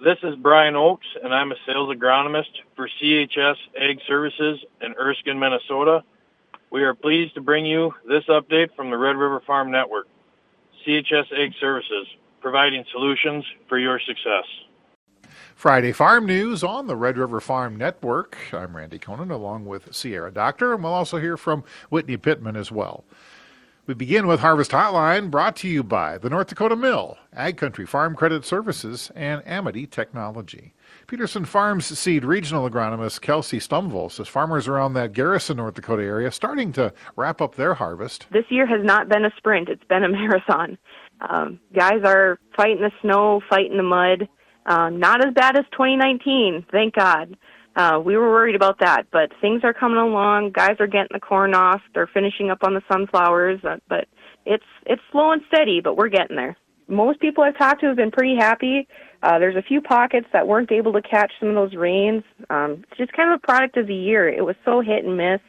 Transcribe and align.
This 0.00 0.18
is 0.22 0.36
Brian 0.36 0.76
Oakes, 0.76 1.08
and 1.24 1.34
I'm 1.34 1.50
a 1.50 1.56
sales 1.66 1.92
agronomist 1.92 2.52
for 2.76 2.88
CHS 3.02 3.56
Ag 3.76 3.98
Services 4.06 4.64
in 4.80 4.94
Erskine, 4.94 5.40
Minnesota. 5.40 6.04
We 6.70 6.84
are 6.84 6.94
pleased 6.94 7.34
to 7.34 7.40
bring 7.40 7.66
you 7.66 7.92
this 8.06 8.22
update 8.28 8.76
from 8.76 8.90
the 8.90 8.96
Red 8.96 9.16
River 9.16 9.42
Farm 9.44 9.72
Network. 9.72 10.06
CHS 10.86 11.32
Ag 11.36 11.52
Services, 11.58 12.06
providing 12.40 12.84
solutions 12.92 13.44
for 13.68 13.76
your 13.76 13.98
success. 13.98 14.44
Friday 15.56 15.90
Farm 15.90 16.26
News 16.26 16.62
on 16.62 16.86
the 16.86 16.94
Red 16.94 17.18
River 17.18 17.40
Farm 17.40 17.74
Network. 17.74 18.38
I'm 18.52 18.76
Randy 18.76 19.00
Koenen 19.00 19.32
along 19.32 19.64
with 19.64 19.92
Sierra 19.92 20.30
Doctor, 20.30 20.74
and 20.74 20.84
we'll 20.84 20.94
also 20.94 21.18
hear 21.18 21.36
from 21.36 21.64
Whitney 21.88 22.16
Pittman 22.16 22.54
as 22.54 22.70
well. 22.70 23.02
We 23.88 23.94
begin 23.94 24.26
with 24.26 24.40
Harvest 24.40 24.72
Hotline, 24.72 25.30
brought 25.30 25.56
to 25.56 25.66
you 25.66 25.82
by 25.82 26.18
the 26.18 26.28
North 26.28 26.48
Dakota 26.48 26.76
Mill, 26.76 27.16
Ag 27.32 27.56
Country 27.56 27.86
Farm 27.86 28.14
Credit 28.14 28.44
Services, 28.44 29.10
and 29.14 29.42
Amity 29.46 29.86
Technology. 29.86 30.74
Peterson 31.06 31.46
Farms 31.46 31.98
Seed 31.98 32.22
Regional 32.22 32.68
Agronomist 32.68 33.22
Kelsey 33.22 33.58
Stumvoll 33.58 34.12
says 34.12 34.28
farmers 34.28 34.68
around 34.68 34.92
that 34.92 35.14
Garrison, 35.14 35.56
North 35.56 35.72
Dakota 35.72 36.02
area 36.02 36.30
starting 36.30 36.70
to 36.74 36.92
wrap 37.16 37.40
up 37.40 37.54
their 37.54 37.72
harvest. 37.72 38.26
This 38.30 38.44
year 38.50 38.66
has 38.66 38.84
not 38.84 39.08
been 39.08 39.24
a 39.24 39.32
sprint, 39.38 39.70
it's 39.70 39.84
been 39.84 40.04
a 40.04 40.08
marathon. 40.10 40.76
Um, 41.22 41.58
guys 41.74 42.02
are 42.04 42.38
fighting 42.54 42.82
the 42.82 42.92
snow, 43.00 43.40
fighting 43.48 43.78
the 43.78 43.82
mud. 43.82 44.28
Um, 44.66 44.98
not 44.98 45.26
as 45.26 45.32
bad 45.32 45.56
as 45.56 45.64
2019, 45.72 46.66
thank 46.70 46.94
God. 46.94 47.38
Uh, 47.78 48.00
we 48.04 48.16
were 48.16 48.28
worried 48.28 48.56
about 48.56 48.80
that, 48.80 49.06
but 49.12 49.30
things 49.40 49.62
are 49.62 49.72
coming 49.72 49.98
along. 49.98 50.50
Guys 50.50 50.76
are 50.80 50.88
getting 50.88 51.06
the 51.12 51.20
corn 51.20 51.54
off. 51.54 51.80
They're 51.94 52.10
finishing 52.12 52.50
up 52.50 52.64
on 52.64 52.74
the 52.74 52.82
sunflowers, 52.90 53.60
uh, 53.64 53.76
but 53.88 54.08
it's 54.44 54.64
it's 54.84 55.00
slow 55.12 55.30
and 55.30 55.42
steady, 55.46 55.80
but 55.80 55.96
we're 55.96 56.08
getting 56.08 56.34
there. 56.34 56.56
Most 56.88 57.20
people 57.20 57.44
I've 57.44 57.56
talked 57.56 57.82
to 57.82 57.86
have 57.86 57.96
been 57.96 58.10
pretty 58.10 58.34
happy. 58.34 58.88
Uh, 59.22 59.38
there's 59.38 59.54
a 59.54 59.62
few 59.62 59.80
pockets 59.80 60.26
that 60.32 60.48
weren't 60.48 60.72
able 60.72 60.92
to 60.94 61.02
catch 61.02 61.30
some 61.38 61.50
of 61.50 61.54
those 61.54 61.74
rains. 61.74 62.24
Um, 62.50 62.82
it's 62.90 62.98
just 62.98 63.12
kind 63.12 63.32
of 63.32 63.36
a 63.36 63.46
product 63.46 63.76
of 63.76 63.86
the 63.86 63.94
year. 63.94 64.28
It 64.28 64.44
was 64.44 64.56
so 64.64 64.80
hit 64.80 65.04
and 65.04 65.16
miss. 65.16 65.40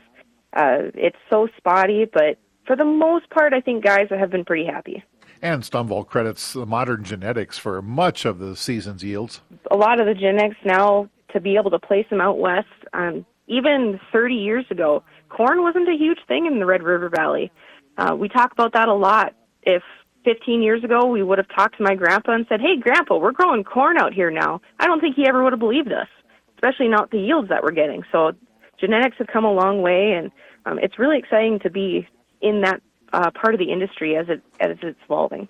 Uh, 0.53 0.93
it's 0.93 1.17
so 1.31 1.47
spotty, 1.57 2.05
but 2.05 2.37
for 2.67 2.75
the 2.75 2.85
most 2.85 3.27
part, 3.31 3.53
I 3.53 3.61
think 3.61 3.83
guys 3.83 4.07
have 4.11 4.29
been 4.29 4.45
pretty 4.45 4.65
happy. 4.65 5.03
And 5.41 5.63
Stumvoll 5.63 6.05
credits 6.05 6.53
the 6.53 6.65
modern 6.67 7.03
genetics 7.03 7.57
for 7.57 7.81
much 7.81 8.25
of 8.25 8.37
the 8.37 8.55
season's 8.55 9.03
yields. 9.03 9.41
A 9.71 9.77
lot 9.77 9.99
of 9.99 10.05
the 10.05 10.13
genetics 10.13 10.57
now 10.63 11.09
to 11.33 11.39
be 11.39 11.55
able 11.55 11.71
to 11.71 11.79
place 11.79 12.05
them 12.09 12.21
out 12.21 12.39
west. 12.39 12.67
Um, 12.93 13.25
even 13.47 13.99
30 14.11 14.35
years 14.35 14.65
ago, 14.69 15.03
corn 15.29 15.61
wasn't 15.61 15.89
a 15.89 15.97
huge 15.97 16.19
thing 16.27 16.45
in 16.45 16.59
the 16.59 16.65
Red 16.65 16.83
River 16.83 17.09
Valley. 17.09 17.51
Uh, 17.97 18.15
we 18.15 18.29
talk 18.29 18.51
about 18.51 18.73
that 18.73 18.87
a 18.87 18.93
lot. 18.93 19.35
If 19.63 19.83
15 20.25 20.61
years 20.61 20.83
ago 20.83 21.05
we 21.05 21.23
would 21.23 21.37
have 21.37 21.47
talked 21.49 21.77
to 21.77 21.83
my 21.83 21.95
grandpa 21.95 22.33
and 22.33 22.45
said, 22.47 22.61
"Hey, 22.61 22.77
grandpa, 22.77 23.17
we're 23.17 23.31
growing 23.31 23.63
corn 23.63 23.97
out 23.97 24.13
here 24.13 24.31
now," 24.31 24.61
I 24.79 24.87
don't 24.87 24.99
think 24.99 25.15
he 25.15 25.27
ever 25.27 25.43
would 25.43 25.53
have 25.53 25.59
believed 25.59 25.91
us, 25.91 26.07
especially 26.55 26.87
not 26.87 27.11
the 27.11 27.19
yields 27.19 27.49
that 27.49 27.63
we're 27.63 27.71
getting. 27.71 28.03
So 28.11 28.33
genetics 28.79 29.17
have 29.17 29.27
come 29.27 29.45
a 29.45 29.51
long 29.51 29.81
way, 29.81 30.13
and 30.13 30.31
um, 30.65 30.79
it's 30.79 30.99
really 30.99 31.17
exciting 31.17 31.59
to 31.59 31.69
be 31.69 32.07
in 32.41 32.61
that 32.61 32.81
uh, 33.11 33.31
part 33.31 33.53
of 33.53 33.59
the 33.59 33.71
industry 33.71 34.15
as 34.15 34.29
it 34.29 34.41
as 34.59 34.77
it's 34.81 34.99
evolving. 35.05 35.47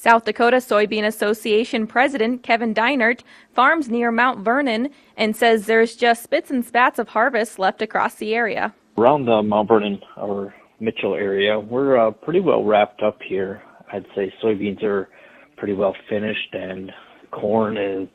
South 0.00 0.24
Dakota 0.24 0.56
Soybean 0.56 1.04
Association 1.04 1.86
President 1.86 2.42
Kevin 2.42 2.72
Deinert 2.72 3.20
farms 3.52 3.90
near 3.90 4.10
Mount 4.10 4.42
Vernon 4.42 4.88
and 5.18 5.36
says 5.36 5.66
there's 5.66 5.94
just 5.94 6.22
spits 6.22 6.50
and 6.50 6.64
spats 6.64 6.98
of 6.98 7.10
harvest 7.10 7.58
left 7.58 7.82
across 7.82 8.14
the 8.14 8.34
area. 8.34 8.74
Around 8.96 9.26
the 9.26 9.42
Mount 9.42 9.68
Vernon 9.68 10.00
or 10.16 10.54
Mitchell 10.80 11.14
area, 11.14 11.60
we're 11.60 11.98
uh, 11.98 12.12
pretty 12.12 12.40
well 12.40 12.64
wrapped 12.64 13.02
up 13.02 13.18
here. 13.28 13.60
I'd 13.92 14.06
say 14.16 14.32
soybeans 14.42 14.82
are 14.82 15.10
pretty 15.58 15.74
well 15.74 15.94
finished, 16.08 16.54
and 16.54 16.90
corn 17.30 17.76
is 17.76 18.08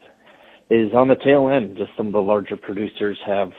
is 0.71 0.91
on 0.95 1.07
the 1.07 1.17
tail 1.23 1.49
end. 1.49 1.77
Just 1.77 1.91
some 1.95 2.07
of 2.07 2.13
the 2.13 2.19
larger 2.19 2.57
producers 2.57 3.19
have 3.27 3.51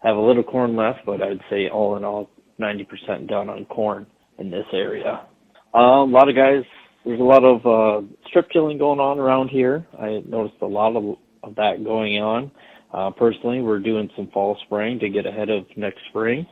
have 0.00 0.16
a 0.16 0.20
little 0.20 0.42
corn 0.42 0.74
left, 0.74 1.06
but 1.06 1.22
I'd 1.22 1.38
say 1.48 1.68
all 1.68 1.96
in 1.96 2.02
all, 2.02 2.28
90% 2.60 3.28
done 3.28 3.48
on 3.48 3.66
corn 3.66 4.04
in 4.38 4.50
this 4.50 4.66
area. 4.72 5.24
Uh, 5.72 6.02
a 6.02 6.10
lot 6.10 6.28
of 6.28 6.34
guys 6.34 6.64
there's 7.04 7.20
a 7.20 7.24
lot 7.24 7.44
of 7.44 7.66
uh, 7.66 8.06
strip 8.28 8.50
tilling 8.50 8.78
going 8.78 9.00
on 9.00 9.18
around 9.18 9.48
here. 9.48 9.86
I 9.98 10.22
noticed 10.26 10.60
a 10.62 10.66
lot 10.66 10.96
of, 10.96 11.16
of 11.42 11.54
that 11.56 11.84
going 11.84 12.18
on. 12.18 12.50
Uh, 12.92 13.10
personally, 13.10 13.60
we're 13.62 13.80
doing 13.80 14.10
some 14.16 14.28
fall 14.28 14.56
spraying 14.64 14.98
to 15.00 15.08
get 15.08 15.26
ahead 15.26 15.48
of 15.48 15.64
next 15.76 16.00
spring, 16.10 16.46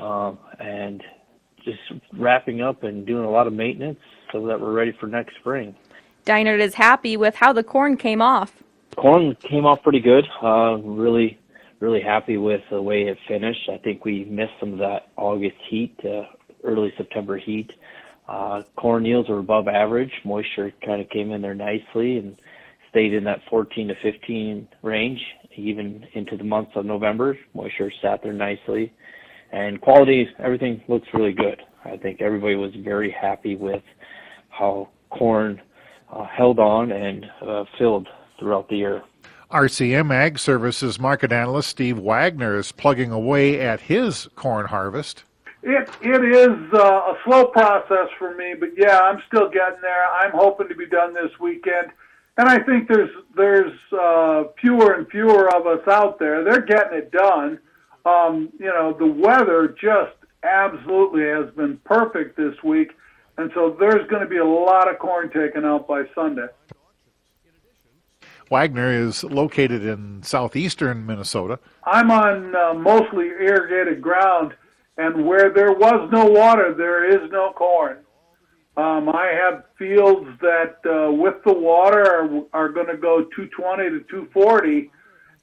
um, 0.00 0.38
and 0.60 1.02
just 1.64 1.80
wrapping 2.12 2.60
up 2.60 2.82
and 2.84 3.06
doing 3.06 3.24
a 3.24 3.30
lot 3.30 3.46
of 3.46 3.52
maintenance 3.52 3.98
so 4.32 4.46
that 4.46 4.60
we're 4.60 4.72
ready 4.72 4.92
for 5.00 5.06
next 5.06 5.34
spring. 5.40 5.74
Deinert 6.24 6.60
is 6.60 6.74
happy 6.74 7.16
with 7.16 7.34
how 7.34 7.52
the 7.52 7.64
corn 7.64 7.96
came 7.96 8.22
off. 8.22 8.62
Corn 8.96 9.36
came 9.36 9.66
off 9.66 9.82
pretty 9.82 10.00
good. 10.00 10.24
Uh, 10.42 10.76
really, 10.76 11.38
really 11.80 12.00
happy 12.00 12.36
with 12.36 12.62
the 12.70 12.80
way 12.80 13.02
it 13.02 13.18
finished. 13.26 13.68
I 13.68 13.78
think 13.78 14.04
we 14.04 14.24
missed 14.24 14.52
some 14.60 14.72
of 14.72 14.78
that 14.78 15.08
August 15.16 15.56
heat, 15.68 15.98
uh, 16.04 16.22
early 16.62 16.92
September 16.96 17.36
heat. 17.36 17.72
Uh, 18.28 18.62
corn 18.76 19.04
yields 19.04 19.28
were 19.28 19.38
above 19.38 19.68
average. 19.68 20.12
Moisture 20.24 20.72
kind 20.84 21.00
of 21.00 21.08
came 21.10 21.30
in 21.30 21.42
there 21.42 21.54
nicely 21.54 22.18
and 22.18 22.36
stayed 22.90 23.12
in 23.12 23.24
that 23.24 23.40
14 23.50 23.88
to 23.88 23.94
15 24.02 24.68
range, 24.82 25.20
even 25.56 26.06
into 26.14 26.36
the 26.36 26.44
months 26.44 26.72
of 26.74 26.86
November. 26.86 27.36
Moisture 27.54 27.92
sat 28.00 28.22
there 28.22 28.32
nicely. 28.32 28.92
And 29.52 29.80
quality, 29.80 30.28
everything 30.38 30.82
looks 30.88 31.06
really 31.12 31.32
good. 31.32 31.60
I 31.84 31.96
think 31.96 32.22
everybody 32.22 32.54
was 32.54 32.72
very 32.76 33.10
happy 33.10 33.56
with 33.56 33.82
how 34.48 34.88
corn 35.10 35.60
uh, 36.12 36.24
held 36.26 36.58
on 36.58 36.92
and 36.92 37.26
uh, 37.46 37.64
filled 37.78 38.08
throughout 38.38 38.68
the 38.68 38.76
year. 38.76 39.02
RCM 39.50 40.12
Ag 40.12 40.38
Services 40.38 40.98
market 40.98 41.30
analyst 41.30 41.68
Steve 41.68 41.98
Wagner 41.98 42.56
is 42.56 42.72
plugging 42.72 43.12
away 43.12 43.60
at 43.60 43.82
his 43.82 44.28
corn 44.34 44.66
harvest. 44.66 45.24
It 45.66 45.88
it 46.02 46.22
is 46.22 46.74
uh, 46.74 46.78
a 46.78 47.16
slow 47.24 47.46
process 47.46 48.08
for 48.18 48.34
me, 48.34 48.52
but 48.58 48.70
yeah, 48.76 48.98
I'm 48.98 49.22
still 49.26 49.48
getting 49.48 49.80
there. 49.80 50.04
I'm 50.12 50.30
hoping 50.32 50.68
to 50.68 50.74
be 50.74 50.84
done 50.84 51.14
this 51.14 51.30
weekend, 51.40 51.90
and 52.36 52.46
I 52.46 52.58
think 52.58 52.86
there's 52.86 53.08
there's 53.34 53.72
uh, 53.90 54.44
fewer 54.60 54.92
and 54.92 55.08
fewer 55.08 55.48
of 55.56 55.66
us 55.66 55.80
out 55.88 56.18
there. 56.18 56.44
They're 56.44 56.60
getting 56.60 56.98
it 56.98 57.10
done. 57.12 57.58
Um, 58.04 58.50
you 58.58 58.66
know, 58.66 58.92
the 58.92 59.06
weather 59.06 59.74
just 59.80 60.12
absolutely 60.42 61.22
has 61.22 61.48
been 61.54 61.78
perfect 61.86 62.36
this 62.36 62.62
week, 62.62 62.92
and 63.38 63.50
so 63.54 63.74
there's 63.80 64.06
going 64.10 64.20
to 64.20 64.28
be 64.28 64.36
a 64.36 64.44
lot 64.44 64.90
of 64.90 64.98
corn 64.98 65.30
taken 65.30 65.64
out 65.64 65.88
by 65.88 66.02
Sunday. 66.14 66.48
Wagner 68.50 68.92
is 68.92 69.24
located 69.24 69.82
in 69.82 70.22
southeastern 70.22 71.06
Minnesota. 71.06 71.58
I'm 71.84 72.10
on 72.10 72.54
uh, 72.54 72.74
mostly 72.74 73.28
irrigated 73.28 74.02
ground 74.02 74.52
and 74.96 75.26
where 75.26 75.50
there 75.50 75.72
was 75.72 76.08
no 76.12 76.26
water, 76.26 76.74
there 76.74 77.04
is 77.08 77.30
no 77.30 77.52
corn. 77.52 77.98
Um, 78.76 79.08
I 79.08 79.26
have 79.40 79.64
fields 79.78 80.28
that, 80.40 80.78
uh, 80.84 81.12
with 81.12 81.42
the 81.44 81.52
water, 81.52 82.02
are, 82.52 82.64
are 82.64 82.68
going 82.68 82.88
to 82.88 82.96
go 82.96 83.22
220 83.36 83.90
to 83.90 84.00
240, 84.10 84.90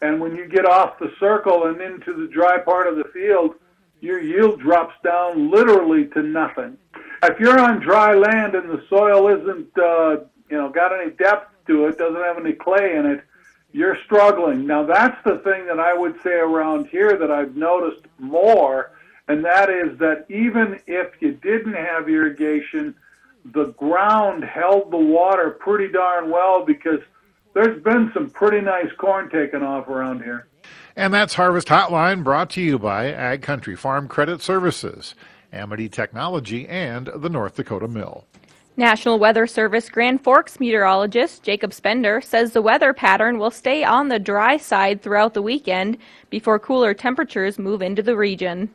and 0.01 0.19
when 0.19 0.35
you 0.35 0.47
get 0.49 0.65
off 0.65 0.99
the 0.99 1.11
circle 1.19 1.67
and 1.67 1.81
into 1.81 2.13
the 2.13 2.27
dry 2.33 2.57
part 2.59 2.87
of 2.87 2.97
the 2.97 3.05
field, 3.13 3.55
your 4.01 4.19
yield 4.19 4.59
drops 4.59 4.95
down 5.03 5.49
literally 5.49 6.07
to 6.07 6.23
nothing. 6.23 6.77
If 7.23 7.39
you're 7.39 7.59
on 7.59 7.79
dry 7.79 8.15
land 8.15 8.55
and 8.55 8.69
the 8.69 8.83
soil 8.89 9.27
isn't, 9.27 9.77
uh, 9.77 10.25
you 10.49 10.57
know, 10.57 10.69
got 10.69 10.91
any 10.91 11.11
depth 11.11 11.51
to 11.67 11.85
it, 11.85 11.97
doesn't 11.99 12.21
have 12.21 12.37
any 12.37 12.53
clay 12.53 12.95
in 12.97 13.05
it, 13.05 13.23
you're 13.71 13.97
struggling. 14.05 14.65
Now 14.65 14.85
that's 14.85 15.17
the 15.23 15.37
thing 15.39 15.67
that 15.67 15.79
I 15.79 15.93
would 15.93 16.21
say 16.23 16.33
around 16.33 16.87
here 16.87 17.15
that 17.17 17.31
I've 17.31 17.55
noticed 17.55 18.05
more 18.19 18.91
and 19.31 19.45
that 19.45 19.69
is 19.69 19.97
that 19.99 20.25
even 20.27 20.81
if 20.87 21.13
you 21.21 21.31
didn't 21.31 21.73
have 21.73 22.09
irrigation, 22.09 22.93
the 23.45 23.67
ground 23.77 24.43
held 24.43 24.91
the 24.91 24.97
water 24.97 25.51
pretty 25.51 25.89
darn 25.89 26.29
well 26.29 26.65
because 26.65 26.99
there's 27.53 27.81
been 27.81 28.11
some 28.13 28.29
pretty 28.29 28.59
nice 28.59 28.91
corn 28.97 29.29
taken 29.29 29.63
off 29.63 29.87
around 29.87 30.21
here. 30.21 30.47
And 30.97 31.13
that's 31.13 31.35
Harvest 31.35 31.69
Hotline 31.69 32.25
brought 32.25 32.49
to 32.51 32.61
you 32.61 32.77
by 32.77 33.09
Ag 33.13 33.41
Country 33.41 33.77
Farm 33.77 34.09
Credit 34.09 34.41
Services, 34.41 35.15
Amity 35.53 35.87
Technology, 35.87 36.67
and 36.67 37.09
the 37.15 37.29
North 37.29 37.55
Dakota 37.55 37.87
Mill. 37.87 38.25
National 38.75 39.17
Weather 39.17 39.47
Service 39.47 39.89
Grand 39.89 40.21
Forks 40.21 40.59
meteorologist 40.59 41.41
Jacob 41.41 41.73
Spender 41.73 42.19
says 42.19 42.51
the 42.51 42.61
weather 42.61 42.91
pattern 42.91 43.39
will 43.39 43.51
stay 43.51 43.85
on 43.85 44.09
the 44.09 44.19
dry 44.19 44.57
side 44.57 45.01
throughout 45.01 45.33
the 45.33 45.41
weekend 45.41 45.97
before 46.29 46.59
cooler 46.59 46.93
temperatures 46.93 47.57
move 47.57 47.81
into 47.81 48.03
the 48.03 48.17
region. 48.17 48.69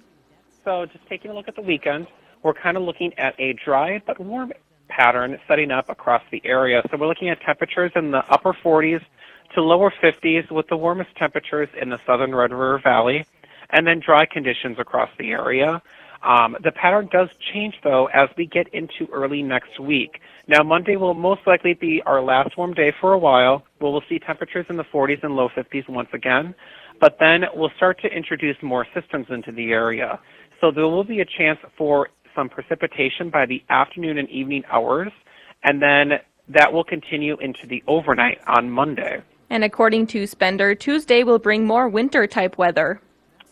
So 0.66 0.84
just 0.84 1.06
taking 1.08 1.30
a 1.30 1.34
look 1.34 1.46
at 1.46 1.54
the 1.54 1.62
weekend, 1.62 2.08
we're 2.42 2.52
kind 2.52 2.76
of 2.76 2.82
looking 2.82 3.12
at 3.18 3.38
a 3.38 3.52
dry 3.64 4.02
but 4.04 4.18
warm 4.18 4.52
pattern 4.88 5.38
setting 5.46 5.70
up 5.70 5.88
across 5.88 6.22
the 6.32 6.42
area. 6.44 6.82
So 6.90 6.96
we're 6.98 7.06
looking 7.06 7.28
at 7.28 7.40
temperatures 7.40 7.92
in 7.94 8.10
the 8.10 8.24
upper 8.28 8.52
40s 8.52 9.00
to 9.54 9.62
lower 9.62 9.94
50s 10.02 10.50
with 10.50 10.66
the 10.66 10.76
warmest 10.76 11.10
temperatures 11.16 11.68
in 11.80 11.90
the 11.90 12.00
southern 12.04 12.34
Red 12.34 12.50
River 12.50 12.80
Valley 12.82 13.24
and 13.70 13.86
then 13.86 14.00
dry 14.04 14.26
conditions 14.26 14.76
across 14.80 15.08
the 15.20 15.30
area. 15.30 15.80
Um, 16.24 16.56
the 16.64 16.72
pattern 16.72 17.08
does 17.12 17.28
change 17.52 17.74
though 17.84 18.06
as 18.06 18.28
we 18.36 18.46
get 18.46 18.66
into 18.74 19.06
early 19.12 19.44
next 19.44 19.78
week. 19.78 20.20
Now 20.48 20.64
Monday 20.64 20.96
will 20.96 21.14
most 21.14 21.42
likely 21.46 21.74
be 21.74 22.02
our 22.06 22.20
last 22.20 22.56
warm 22.56 22.74
day 22.74 22.92
for 23.00 23.12
a 23.12 23.19
while. 23.19 23.62
We'll, 23.80 23.92
we'll 23.92 24.02
see 24.08 24.19
temperatures 24.19 24.66
in 24.69 24.78
the 24.78 24.84
40s 24.84 25.22
and 25.22 25.36
low 25.36 25.48
50s 25.48 25.88
once 25.88 26.08
again, 26.12 26.56
but 27.00 27.19
then 27.20 27.42
we'll 27.54 27.72
start 27.76 28.00
to 28.02 28.08
introduce 28.08 28.56
more 28.62 28.84
systems 28.92 29.26
into 29.30 29.52
the 29.52 29.70
area. 29.70 30.19
So 30.61 30.70
there 30.70 30.87
will 30.87 31.05
be 31.05 31.20
a 31.20 31.25
chance 31.25 31.58
for 31.76 32.08
some 32.35 32.49
precipitation 32.49 33.31
by 33.31 33.47
the 33.47 33.62
afternoon 33.70 34.19
and 34.19 34.29
evening 34.31 34.64
hours, 34.70 35.11
and 35.64 35.81
then 35.81 36.20
that 36.49 36.73
will 36.73 36.85
continue 36.85 37.37
into 37.41 37.67
the 37.67 37.82
overnight 37.87 38.38
on 38.47 38.70
Monday. 38.70 39.23
And 39.50 39.64
according 39.64 40.08
to 40.08 40.26
Spender, 40.26 40.75
Tuesday 40.75 41.23
will 41.23 41.38
bring 41.38 41.67
more 41.67 41.88
winter 41.88 42.26
type 42.26 42.58
weather. 42.58 43.00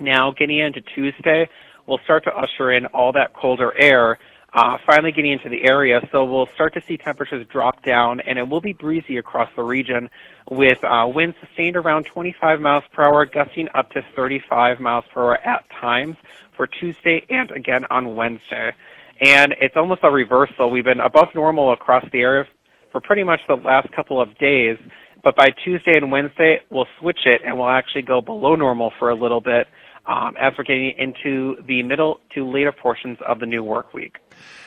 Now, 0.01 0.33
getting 0.33 0.59
into 0.59 0.81
Tuesday, 0.95 1.49
we'll 1.87 2.01
start 2.05 2.25
to 2.25 2.31
usher 2.37 2.73
in 2.73 2.87
all 2.87 3.13
that 3.13 3.33
colder 3.33 3.73
air, 3.79 4.19
uh, 4.55 4.79
finally 4.87 5.11
getting 5.11 5.33
into 5.33 5.49
the 5.49 5.65
area. 5.65 6.01
So 6.13 6.25
we'll 6.25 6.49
start 6.55 6.75
to 6.75 6.83
see 6.87 6.97
temperatures 6.97 7.47
drop 7.51 7.83
down, 7.83 8.21
and 8.21 8.39
it 8.39 8.49
will 8.49 8.61
be 8.61 8.73
breezy 8.73 9.17
across 9.17 9.51
the 9.57 9.63
region 9.63 10.09
with 10.51 10.79
uh, 10.85 11.07
winds 11.13 11.37
sustained 11.45 11.77
around 11.77 12.07
25 12.07 12.61
miles 12.61 12.85
per 12.93 13.03
hour, 13.03 13.27
gusting 13.27 13.69
up 13.75 13.91
to 13.91 14.03
35 14.15 14.79
miles 14.81 15.05
per 15.13 15.23
hour 15.23 15.47
at 15.47 15.65
times 15.81 16.17
for 16.57 16.67
Tuesday 16.67 17.25
and 17.31 17.51
again 17.51 17.85
on 17.91 18.15
Wednesday. 18.15 18.73
And 19.21 19.55
it's 19.61 19.77
almost 19.77 20.01
a 20.05 20.11
reversal. 20.11 20.71
We've 20.71 20.85
been 20.85 21.01
above 21.01 21.29
normal 21.35 21.73
across 21.73 22.05
the 22.13 22.21
area 22.21 22.45
for 22.93 23.01
pretty 23.01 23.25
much 23.25 23.41
the 23.49 23.57
last 23.57 23.91
couple 23.93 24.21
of 24.21 24.37
days. 24.39 24.77
But 25.25 25.37
by 25.37 25.49
Tuesday 25.65 25.97
and 25.97 26.13
Wednesday, 26.13 26.61
we'll 26.71 26.87
switch 27.01 27.21
it 27.25 27.41
and 27.45 27.59
we'll 27.59 27.71
actually 27.71 28.03
go 28.03 28.21
below 28.21 28.55
normal 28.55 28.93
for 28.99 29.11
a 29.11 29.15
little 29.15 29.41
bit 29.41 29.67
um, 30.07 30.37
as 30.39 30.53
we're 30.57 30.65
getting 30.65 30.93
into 30.99 31.57
the 31.67 31.83
middle 31.83 32.21
to 32.35 32.49
later 32.49 32.73
portions 32.73 33.19
of 33.27 33.41
the 33.41 33.47
new 33.47 33.63
work 33.63 33.95
week. 33.95 34.17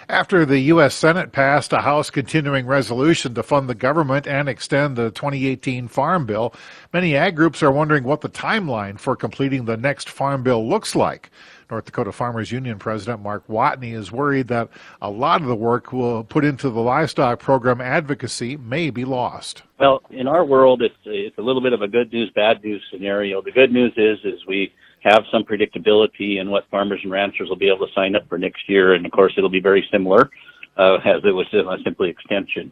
After 0.09 0.45
the 0.45 0.59
U.S. 0.59 0.95
Senate 0.95 1.33
passed 1.33 1.73
a 1.73 1.81
House 1.81 2.09
continuing 2.09 2.65
resolution 2.65 3.33
to 3.33 3.43
fund 3.43 3.67
the 3.67 3.75
government 3.75 4.25
and 4.25 4.47
extend 4.47 4.95
the 4.95 5.11
2018 5.11 5.89
Farm 5.89 6.25
Bill, 6.25 6.53
many 6.93 7.17
ag 7.17 7.35
groups 7.35 7.61
are 7.61 7.73
wondering 7.73 8.05
what 8.05 8.21
the 8.21 8.29
timeline 8.29 8.97
for 8.97 9.17
completing 9.17 9.65
the 9.65 9.75
next 9.75 10.07
Farm 10.07 10.43
Bill 10.43 10.65
looks 10.65 10.95
like. 10.95 11.29
North 11.69 11.83
Dakota 11.83 12.13
Farmers 12.13 12.53
Union 12.53 12.79
President 12.79 13.21
Mark 13.21 13.43
Watne 13.49 13.83
is 13.83 14.09
worried 14.09 14.47
that 14.47 14.69
a 15.01 15.09
lot 15.09 15.41
of 15.41 15.47
the 15.47 15.55
work 15.55 15.91
will 15.91 16.23
put 16.23 16.45
into 16.45 16.69
the 16.69 16.79
livestock 16.79 17.39
program 17.39 17.81
advocacy 17.81 18.55
may 18.55 18.89
be 18.89 19.03
lost. 19.03 19.63
Well, 19.77 20.01
in 20.09 20.25
our 20.25 20.45
world, 20.45 20.81
it's 20.81 20.95
it's 21.03 21.37
a 21.37 21.41
little 21.41 21.61
bit 21.61 21.73
of 21.73 21.81
a 21.81 21.87
good 21.89 22.13
news, 22.13 22.31
bad 22.33 22.63
news 22.63 22.81
scenario. 22.89 23.41
The 23.41 23.51
good 23.51 23.73
news 23.73 23.91
is 23.97 24.19
is 24.23 24.39
we 24.47 24.71
have 25.07 25.23
some 25.31 25.43
predictability 25.43 26.39
in 26.39 26.49
what 26.49 26.69
farmers 26.69 26.99
and 27.03 27.11
ranchers 27.11 27.49
will 27.49 27.55
be 27.55 27.69
able 27.69 27.87
to 27.87 27.93
sign 27.93 28.15
up 28.15 28.27
for 28.27 28.37
next 28.37 28.67
year, 28.67 28.93
and 28.93 29.05
of 29.05 29.11
course, 29.11 29.33
it'll 29.37 29.49
be 29.49 29.59
very 29.59 29.87
similar 29.91 30.29
uh, 30.77 30.95
as 31.05 31.21
it 31.23 31.31
was 31.31 31.47
uh, 31.53 31.77
simply 31.83 32.09
extension. 32.09 32.71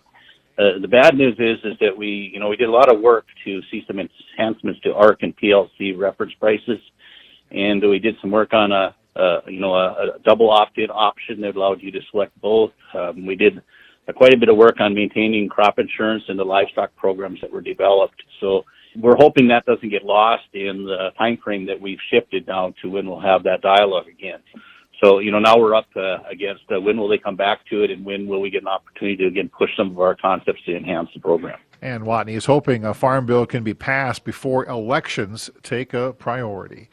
Uh, 0.57 0.79
the 0.81 0.87
bad 0.87 1.15
news 1.15 1.35
is 1.37 1.57
is 1.65 1.77
that 1.81 1.95
we 1.95 2.31
you 2.33 2.39
know 2.39 2.47
we 2.47 2.55
did 2.55 2.69
a 2.69 2.71
lot 2.71 2.93
of 2.93 3.01
work 3.01 3.25
to 3.43 3.61
see 3.69 3.83
some 3.87 3.99
enhancements 3.99 4.79
to 4.81 4.93
ARC 4.93 5.21
and 5.21 5.35
PLC 5.37 5.97
reference 5.97 6.33
prices 6.39 6.79
and 7.51 7.81
we 7.87 7.99
did 7.99 8.15
some 8.21 8.31
work 8.31 8.53
on 8.53 8.71
a, 8.71 8.95
a 9.15 9.39
you 9.47 9.59
know 9.59 9.73
a, 9.73 10.15
a 10.15 10.19
double 10.23 10.49
opt-in 10.49 10.89
option 10.89 11.41
that 11.41 11.55
allowed 11.55 11.81
you 11.81 11.91
to 11.91 11.99
select 12.11 12.39
both. 12.41 12.71
Um, 12.93 13.25
we 13.25 13.35
did 13.35 13.61
quite 14.15 14.33
a 14.33 14.37
bit 14.37 14.49
of 14.49 14.57
work 14.57 14.79
on 14.79 14.93
maintaining 14.93 15.49
crop 15.49 15.79
insurance 15.79 16.23
and 16.27 16.37
the 16.37 16.43
livestock 16.43 16.95
programs 16.95 17.41
that 17.41 17.51
were 17.51 17.61
developed. 17.61 18.21
So 18.39 18.63
we're 18.97 19.17
hoping 19.17 19.47
that 19.49 19.65
doesn't 19.65 19.89
get 19.89 20.03
lost 20.03 20.45
in 20.53 20.85
the 20.85 21.09
time 21.17 21.37
frame 21.43 21.65
that 21.67 21.79
we've 21.79 21.99
shifted 22.11 22.47
now 22.47 22.73
to 22.81 22.89
when 22.89 23.07
we'll 23.07 23.19
have 23.19 23.43
that 23.43 23.61
dialogue 23.61 24.07
again. 24.07 24.39
So, 25.03 25.19
you 25.19 25.31
know, 25.31 25.39
now 25.39 25.57
we're 25.57 25.75
up 25.75 25.87
uh, 25.95 26.19
against 26.29 26.63
uh, 26.73 26.79
when 26.79 26.97
will 26.97 27.09
they 27.09 27.17
come 27.17 27.35
back 27.35 27.65
to 27.69 27.83
it 27.83 27.91
and 27.91 28.05
when 28.05 28.27
will 28.27 28.39
we 28.39 28.49
get 28.49 28.61
an 28.61 28.67
opportunity 28.67 29.17
to 29.17 29.27
again 29.27 29.49
push 29.55 29.69
some 29.75 29.91
of 29.91 29.99
our 29.99 30.15
concepts 30.15 30.63
to 30.65 30.75
enhance 30.75 31.09
the 31.13 31.19
program. 31.19 31.59
And 31.81 32.05
Watne 32.05 32.29
is 32.29 32.45
hoping 32.45 32.85
a 32.85 32.93
farm 32.93 33.25
bill 33.25 33.45
can 33.45 33.63
be 33.63 33.73
passed 33.73 34.23
before 34.23 34.65
elections 34.65 35.49
take 35.61 35.93
a 35.93 36.13
priority. 36.13 36.89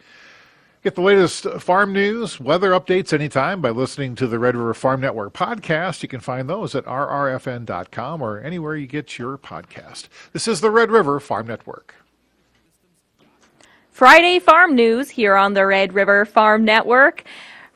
Get 0.83 0.97
the 0.97 1.01
latest 1.01 1.45
farm 1.61 1.93
news, 1.93 2.41
weather 2.41 2.73
updates 2.73 3.13
anytime 3.13 3.61
by 3.61 3.71
listening 3.71 4.17
to 4.17 4.27
the 4.27 4.41
Red 4.41 4.57
River 4.57 4.75
Farm 4.75 5.01
Network 5.01 5.33
podcast. 5.33 6.03
You 6.03 6.09
can 6.09 6.19
find 6.19 6.51
those 6.51 6.75
at 6.75 6.85
rrfn.com 6.87 8.21
or 8.21 8.41
anywhere 8.41 8.75
you 8.75 8.89
get 8.89 9.17
your 9.17 9.39
podcast. 9.39 10.09
This 10.33 10.49
is 10.49 10.61
the 10.61 10.73
Red 10.73 10.91
River 10.91 11.21
Farm 11.21 11.47
Network. 11.47 11.95
Friday 13.93 14.41
farm 14.41 14.75
news 14.75 15.09
here 15.11 15.37
on 15.37 15.55
the 15.55 15.65
Red 15.65 15.93
River 15.93 16.25
Farm 16.25 16.65
Network. 16.65 17.23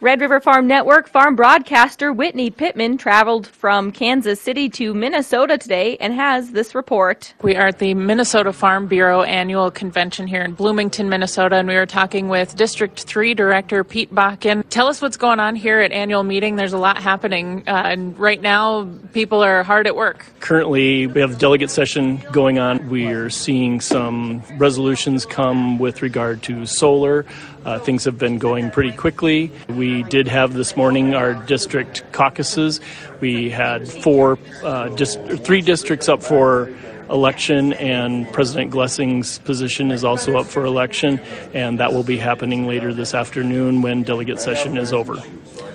Red 0.03 0.21
River 0.21 0.41
Farm 0.41 0.67
Network 0.67 1.09
farm 1.09 1.37
broadcaster 1.37 2.13
Whitney 2.13 2.51
Pittman 2.51 2.99
traveled 2.99 3.47
from 3.47 3.93
Kansas 3.93 4.39
City 4.39 4.69
to 4.69 4.93
Minnesota 4.93 5.57
today 5.57 5.97
and 5.97 6.13
has 6.13 6.51
this 6.51 6.75
report. 6.75 7.33
We 7.41 7.57
are 7.57 7.69
at 7.69 7.79
the 7.79 7.95
Minnesota 7.95 8.53
Farm 8.53 8.89
Bureau 8.89 9.23
annual 9.23 9.71
convention 9.71 10.27
here 10.27 10.43
in 10.43 10.53
Bloomington, 10.53 11.09
Minnesota, 11.09 11.57
and 11.57 11.67
we 11.67 11.77
are 11.77 11.87
talking 11.87 12.29
with 12.29 12.55
District 12.57 13.05
3 13.05 13.33
Director 13.33 13.85
Pete 13.85 14.15
Bakken. 14.15 14.65
Tell 14.69 14.87
us 14.87 15.01
what's 15.01 15.17
going 15.17 15.41
on 15.41 15.57
here 15.57 15.81
at 15.81 15.93
annual 15.93 16.25
meeting. 16.25 16.57
There's 16.57 16.75
a 16.75 16.79
lot 16.79 16.99
happening, 16.99 17.63
uh, 17.67 17.85
and 17.87 18.19
right 18.19 18.43
now 18.43 18.91
people 19.15 19.43
are 19.43 19.63
hard 19.63 19.87
at 19.87 19.97
work. 19.97 20.27
Currently, 20.41 21.07
we 21.07 21.23
have 21.23 21.31
the 21.31 21.39
delegate 21.39 21.71
session 21.71 22.19
going 22.33 22.59
on. 22.59 22.91
We 22.91 23.07
are 23.07 23.31
seeing 23.31 23.81
some 23.81 24.43
resolutions 24.59 25.25
come 25.25 25.79
with 25.79 26.03
regard 26.03 26.43
to 26.43 26.67
solar. 26.67 27.25
Uh, 27.65 27.81
things 27.81 28.05
have 28.05 28.17
been 28.17 28.39
going 28.39 28.71
pretty 28.71 28.93
quickly. 28.93 29.51
We 29.71 29.86
did 30.05 30.29
have 30.29 30.55
this 30.55 30.77
morning 30.77 31.15
our 31.15 31.35
district 31.35 32.05
caucuses. 32.13 32.81
We 33.21 33.51
had 33.51 33.89
four, 33.89 34.39
uh, 34.65 34.91
three 34.97 35.61
districts 35.61 36.09
up 36.09 36.23
for 36.23 36.71
election, 37.11 37.73
and 37.75 38.31
President 38.33 38.71
Glessing's 38.73 39.39
position 39.41 39.91
is 39.91 40.05
also 40.05 40.37
up 40.37 40.47
for 40.47 40.65
election, 40.65 41.21
and 41.55 41.79
that 41.81 41.93
will 41.93 42.03
be 42.03 42.19
happening 42.19 42.67
later 42.67 42.93
this 42.93 43.15
afternoon 43.15 43.83
when 43.83 44.03
delegate 44.03 44.41
session 44.41 44.77
is 44.77 44.93
over. 44.93 45.23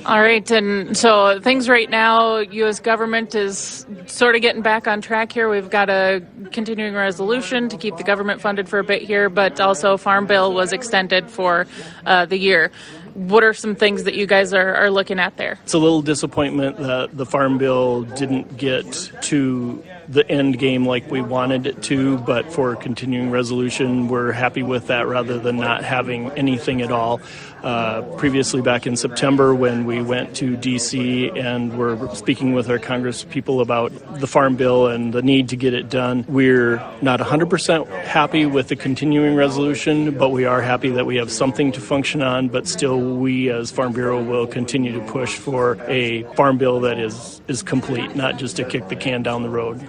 All 0.06 0.20
right, 0.20 0.50
and 0.50 0.98
so 0.98 1.40
things 1.42 1.70
right 1.70 1.90
now, 1.90 2.38
U.S. 2.38 2.80
government 2.80 3.36
is 3.36 3.86
sort 4.08 4.36
of 4.36 4.42
getting 4.42 4.64
back 4.64 4.88
on 4.88 5.00
track 5.00 5.32
here. 5.32 5.48
We've 5.48 5.70
got 5.70 5.90
a 5.90 6.24
continuing 6.52 6.96
resolution 6.96 7.70
to 7.70 7.78
keep 7.78 7.98
the 7.98 8.04
government 8.04 8.42
funded 8.42 8.68
for 8.68 8.80
a 8.80 8.84
bit 8.84 9.04
here, 9.04 9.30
but 9.30 9.62
also 9.62 9.98
Farm 9.98 10.26
Bill 10.26 10.54
was 10.54 10.74
extended 10.74 11.30
for 11.30 11.68
uh, 12.06 12.26
the 12.26 12.38
year. 12.38 12.72
What 13.14 13.44
are 13.44 13.54
some 13.54 13.76
things 13.76 14.04
that 14.04 14.16
you 14.16 14.26
guys 14.26 14.54
are, 14.54 14.76
are 14.76 14.90
looking 14.90 15.20
at 15.20 15.38
there? 15.38 15.60
It's 15.64 15.74
a 15.74 15.80
little 15.80 16.02
disappointment 16.02 16.78
that 16.78 17.16
the 17.16 17.26
Farm 17.26 17.58
Bill 17.58 18.04
didn't 18.04 18.58
get 18.58 19.12
to 19.24 19.84
the 20.08 20.30
end 20.30 20.60
game 20.60 20.86
like 20.86 21.10
we 21.10 21.22
wanted 21.22 21.66
it 21.66 21.82
to, 21.84 22.18
but 22.20 22.52
for 22.52 22.76
continuing 22.76 23.32
resolution, 23.32 24.08
we're 24.10 24.32
happy 24.32 24.64
with 24.64 24.88
that 24.88 25.08
rather 25.08 25.40
than 25.40 25.58
not 25.58 25.84
having 25.84 26.32
anything 26.32 26.82
at 26.82 26.92
all. 26.92 27.22
Uh, 27.64 28.02
previously, 28.18 28.60
back 28.60 28.88
in 28.88 28.96
September, 28.96 29.54
when 29.54 29.86
we 29.86 30.02
went 30.02 30.36
to 30.36 30.58
D.C. 30.58 31.30
and 31.38 31.78
were 31.78 32.10
speaking 32.16 32.54
with 32.54 32.70
our 32.70 32.80
Congress 32.80 33.24
people 33.24 33.62
about 33.62 33.92
the 34.20 34.26
Farm 34.26 34.56
Bill 34.56 34.88
and 34.88 35.14
the 35.14 35.22
need 35.22 35.50
to 35.50 35.56
get 35.56 35.76
it 35.76 35.88
done, 35.88 36.26
we're 36.28 36.78
not 37.04 37.20
100% 37.20 37.88
happy 38.04 38.48
with 38.48 38.70
the 38.70 38.76
continuing 38.76 39.36
resolution, 39.36 40.18
but 40.18 40.30
we 40.30 40.46
are 40.46 40.62
happy 40.62 40.90
that 40.90 41.06
we 41.06 41.18
have 41.18 41.32
something 41.32 41.72
to 41.74 41.80
function 41.80 42.24
on. 42.24 42.48
But 42.48 42.68
still, 42.68 43.00
we 43.02 43.50
as 43.50 43.72
Farm 43.72 43.94
Bureau 43.94 44.22
will 44.22 44.48
continue 44.48 44.92
to 44.94 45.12
push 45.12 45.36
for 45.36 45.78
a 45.88 46.24
Farm 46.36 46.58
Bill 46.58 46.80
that 46.82 47.00
is, 47.00 47.42
is 47.48 47.64
complete, 47.64 48.16
not 48.16 48.38
just 48.38 48.56
to 48.58 48.64
kick 48.64 48.88
the 48.88 48.96
can 48.96 49.24
down 49.24 49.44
the 49.44 49.50
road. 49.50 49.82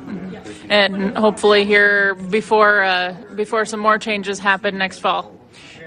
And 0.69 1.16
hopefully, 1.16 1.64
here 1.64 2.14
before 2.14 2.83
uh, 2.83 3.14
before 3.35 3.64
some 3.64 3.81
more 3.81 3.99
changes 3.99 4.38
happen 4.38 4.78
next 4.78 4.99
fall. 4.99 5.38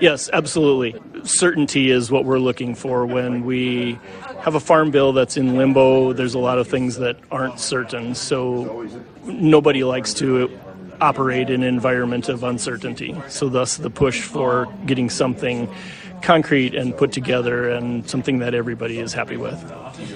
Yes, 0.01 0.29
absolutely. 0.31 0.95
Certainty 1.23 1.89
is 1.89 2.11
what 2.11 2.25
we're 2.25 2.39
looking 2.39 2.75
for 2.75 3.05
when 3.05 3.45
we 3.45 3.97
have 4.41 4.55
a 4.55 4.59
farm 4.59 4.91
bill 4.91 5.13
that's 5.13 5.37
in 5.37 5.55
limbo. 5.55 6.13
There's 6.13 6.33
a 6.33 6.39
lot 6.39 6.57
of 6.57 6.67
things 6.67 6.97
that 6.97 7.17
aren't 7.31 7.59
certain, 7.59 8.13
so 8.13 8.87
nobody 9.23 9.83
likes 9.83 10.13
to 10.15 10.51
operate 11.01 11.49
in 11.49 11.63
an 11.63 11.67
environment 11.67 12.29
of 12.29 12.43
uncertainty. 12.43 13.15
So, 13.29 13.49
thus, 13.49 13.77
the 13.77 13.89
push 13.89 14.21
for 14.21 14.67
getting 14.85 15.09
something 15.09 15.73
concrete 16.25 16.73
and 16.73 16.97
put 16.97 17.11
together 17.11 17.69
and 17.69 18.09
something 18.09 18.39
that 18.39 18.53
everybody 18.53 18.99
is 18.99 19.13
happy 19.13 19.37
with. 19.37 19.55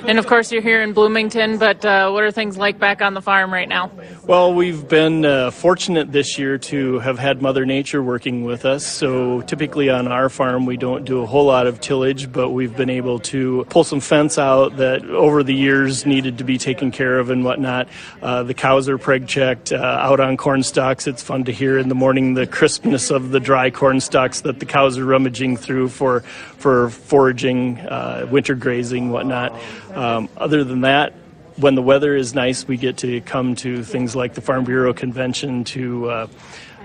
And 0.06 0.18
of 0.18 0.28
course, 0.28 0.52
you're 0.52 0.62
here 0.62 0.82
in 0.82 0.94
Bloomington, 0.94 1.58
but 1.58 1.86
uh, 1.86 2.10
what 2.10 2.24
are 2.24 2.32
things 2.32 2.58
like 2.58 2.80
back 2.80 3.02
on 3.02 3.14
the 3.14 3.22
farm 3.22 3.54
right 3.54 3.70
now? 3.70 3.92
Well, 4.26 4.54
we've 4.54 4.88
been 4.88 5.24
uh, 5.24 5.52
fortunate 5.52 6.12
this 6.12 6.38
year 6.38 6.58
to 6.58 7.00
have 7.00 7.20
had 7.20 7.42
Mother 7.42 7.66
Nature 7.66 8.02
working 8.02 8.44
with 8.44 8.66
us. 8.66 8.86
So 8.86 9.42
typically 9.42 9.90
on 9.90 10.08
our 10.08 10.30
farm, 10.30 10.66
we 10.66 10.78
don't 10.78 11.06
do 11.06 11.22
a 11.22 11.26
whole 11.26 11.46
lot 11.46 11.68
of 11.68 11.80
tillage, 11.80 12.32
but 12.32 12.50
we've 12.50 12.76
been 12.76 12.90
able 12.90 13.20
to 13.20 13.66
pull 13.70 13.84
some 13.84 14.00
fence 14.00 14.38
out 14.38 14.78
that 14.78 15.06
over 15.06 15.44
the 15.44 15.54
years 15.54 16.06
needed 16.06 16.40
to 16.40 16.44
be 16.44 16.58
taken 16.58 16.92
care 16.92 17.20
of 17.20 17.30
and 17.30 17.46
whatnot. 17.46 17.88
Uh, 18.22 18.44
the 18.44 18.54
cows 18.54 18.90
are 18.90 18.98
preg 18.98 19.28
checked 19.28 19.72
uh, 19.72 19.78
out 19.78 20.20
on 20.20 20.38
corn 20.38 20.64
stalks. 20.64 21.06
It's 21.08 21.22
fun 21.22 21.44
to 21.44 21.52
hear 21.52 21.78
in 21.78 21.90
the 21.90 21.96
morning 21.96 22.34
the 22.34 22.48
crispness 22.48 23.12
of 23.12 23.30
the 23.30 23.40
dry 23.40 23.70
corn 23.70 24.00
stalks 24.00 24.42
that 24.42 24.60
the 24.60 24.66
cows 24.66 24.98
are 24.98 25.06
rummaging 25.06 25.58
through 25.58 25.90
for 26.00 26.22
for 26.58 26.90
foraging, 26.90 27.78
uh, 27.80 28.28
winter 28.32 28.56
grazing, 28.56 29.12
whatnot. 29.12 29.54
Um, 29.94 30.30
other 30.38 30.64
than 30.64 30.82
that, 30.82 31.14
when 31.58 31.76
the 31.76 31.82
weather 31.82 32.16
is 32.16 32.34
nice, 32.34 32.68
we 32.68 32.78
get 32.78 32.98
to 32.98 33.22
come 33.22 33.56
to 33.56 33.84
things 33.84 34.16
like 34.16 34.34
the 34.34 34.42
Farm 34.42 34.64
Bureau 34.64 34.94
convention 34.94 35.66
to 35.66 36.10
uh, 36.10 36.28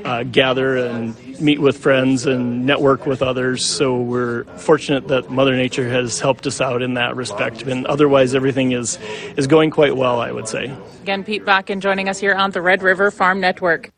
uh, 0.04 0.24
gather 0.24 0.76
and 0.76 1.40
meet 1.40 1.60
with 1.60 1.78
friends 1.78 2.26
and 2.26 2.66
network 2.66 3.06
with 3.06 3.22
others. 3.22 3.64
So 3.64 4.00
we're 4.00 4.44
fortunate 4.58 5.08
that 5.08 5.30
Mother 5.30 5.56
Nature 5.56 5.88
has 5.88 6.18
helped 6.18 6.46
us 6.46 6.60
out 6.60 6.82
in 6.82 6.94
that 6.94 7.14
respect. 7.14 7.62
And 7.62 7.86
otherwise, 7.86 8.34
everything 8.34 8.72
is 8.72 8.98
is 9.36 9.46
going 9.46 9.70
quite 9.70 9.96
well, 9.96 10.20
I 10.20 10.32
would 10.32 10.48
say. 10.48 10.76
Again, 11.02 11.22
Pete 11.22 11.44
Bakken 11.44 11.80
joining 11.80 12.08
us 12.08 12.18
here 12.18 12.34
on 12.34 12.50
the 12.50 12.60
Red 12.60 12.82
River 12.82 13.10
Farm 13.10 13.40
Network. 13.40 13.93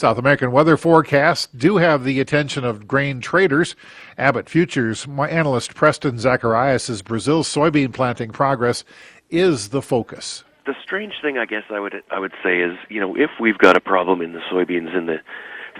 South 0.00 0.16
American 0.16 0.50
weather 0.50 0.78
forecasts 0.78 1.46
do 1.54 1.76
have 1.76 2.04
the 2.04 2.20
attention 2.20 2.64
of 2.64 2.88
grain 2.88 3.20
traders. 3.20 3.76
Abbott 4.16 4.48
Futures 4.48 5.06
my 5.06 5.28
analyst 5.28 5.74
Preston 5.74 6.18
Zacharias 6.18 6.84
says 6.84 7.02
Brazil's 7.02 7.54
soybean 7.54 7.92
planting 7.92 8.30
progress 8.30 8.82
is 9.28 9.68
the 9.68 9.82
focus. 9.82 10.42
The 10.64 10.74
strange 10.82 11.12
thing, 11.20 11.36
I 11.36 11.44
guess, 11.44 11.64
I 11.68 11.80
would 11.80 12.02
I 12.10 12.18
would 12.18 12.32
say 12.42 12.60
is, 12.60 12.78
you 12.88 12.98
know, 12.98 13.14
if 13.14 13.28
we've 13.38 13.58
got 13.58 13.76
a 13.76 13.80
problem 13.80 14.22
in 14.22 14.32
the 14.32 14.40
soybeans 14.50 14.96
in 14.96 15.04
the 15.04 15.20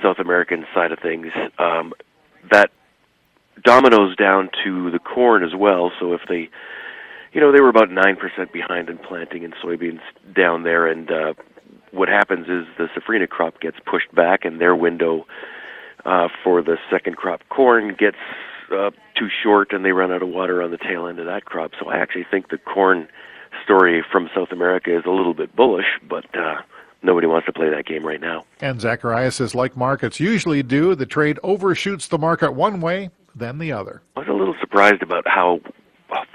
South 0.02 0.18
American 0.18 0.66
side 0.74 0.92
of 0.92 0.98
things, 0.98 1.28
um, 1.58 1.94
that 2.50 2.70
dominoes 3.64 4.14
down 4.16 4.50
to 4.64 4.90
the 4.90 4.98
corn 4.98 5.42
as 5.42 5.54
well. 5.54 5.92
So 5.98 6.12
if 6.12 6.20
they, 6.28 6.50
you 7.32 7.40
know, 7.40 7.52
they 7.52 7.62
were 7.62 7.70
about 7.70 7.90
nine 7.90 8.16
percent 8.16 8.52
behind 8.52 8.90
in 8.90 8.98
planting 8.98 9.44
in 9.44 9.52
soybeans 9.64 10.02
down 10.36 10.64
there, 10.64 10.86
and 10.86 11.10
uh, 11.10 11.32
what 11.92 12.08
happens 12.08 12.46
is 12.48 12.66
the 12.78 12.88
safrinha 12.96 13.28
crop 13.28 13.60
gets 13.60 13.78
pushed 13.84 14.14
back, 14.14 14.44
and 14.44 14.60
their 14.60 14.74
window 14.74 15.26
uh, 16.04 16.28
for 16.42 16.62
the 16.62 16.76
second 16.90 17.16
crop 17.16 17.42
corn 17.48 17.94
gets 17.98 18.16
uh, 18.72 18.90
too 19.16 19.28
short, 19.42 19.72
and 19.72 19.84
they 19.84 19.92
run 19.92 20.12
out 20.12 20.22
of 20.22 20.28
water 20.28 20.62
on 20.62 20.70
the 20.70 20.78
tail 20.78 21.06
end 21.06 21.18
of 21.18 21.26
that 21.26 21.44
crop. 21.44 21.72
So 21.78 21.90
I 21.90 21.98
actually 21.98 22.26
think 22.30 22.50
the 22.50 22.58
corn 22.58 23.08
story 23.64 24.04
from 24.10 24.30
South 24.34 24.52
America 24.52 24.96
is 24.96 25.04
a 25.06 25.10
little 25.10 25.34
bit 25.34 25.54
bullish, 25.54 25.98
but 26.08 26.24
uh, 26.36 26.62
nobody 27.02 27.26
wants 27.26 27.46
to 27.46 27.52
play 27.52 27.70
that 27.70 27.86
game 27.86 28.06
right 28.06 28.20
now. 28.20 28.44
And 28.60 28.80
Zacharias 28.80 29.36
says, 29.36 29.54
like 29.54 29.76
markets 29.76 30.20
usually 30.20 30.62
do, 30.62 30.94
the 30.94 31.06
trade 31.06 31.38
overshoots 31.42 32.08
the 32.08 32.18
market 32.18 32.52
one 32.52 32.80
way, 32.80 33.10
then 33.34 33.58
the 33.58 33.72
other. 33.72 34.02
I 34.16 34.20
was 34.20 34.28
a 34.28 34.32
little 34.32 34.54
surprised 34.60 35.02
about 35.02 35.26
how 35.26 35.60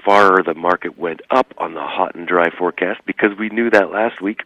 far 0.04 0.42
the 0.42 0.54
market 0.54 0.98
went 0.98 1.20
up 1.30 1.52
on 1.58 1.74
the 1.74 1.82
hot 1.82 2.14
and 2.14 2.26
dry 2.26 2.48
forecast 2.56 3.00
because 3.06 3.30
we 3.38 3.48
knew 3.48 3.70
that 3.70 3.90
last 3.90 4.20
week 4.20 4.42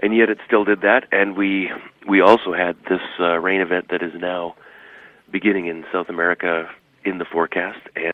and 0.00 0.14
yet 0.14 0.28
it 0.30 0.38
still 0.46 0.64
did 0.64 0.80
that. 0.80 1.06
And 1.12 1.36
we 1.36 1.70
we 2.08 2.20
also 2.20 2.52
had 2.52 2.76
this 2.88 3.00
uh, 3.18 3.38
rain 3.38 3.60
event 3.60 3.88
that 3.90 4.02
is 4.02 4.12
now 4.18 4.54
beginning 5.30 5.66
in 5.66 5.84
South 5.92 6.08
America 6.08 6.68
in 7.04 7.18
the 7.18 7.24
forecast. 7.24 7.80
And 7.94 8.12